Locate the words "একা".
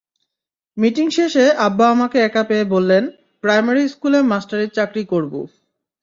2.19-2.43